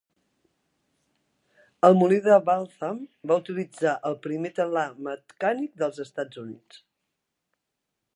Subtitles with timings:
[1.89, 6.81] El molí de Waltham va utilitzar el primer telar mecànic dels Estats Units.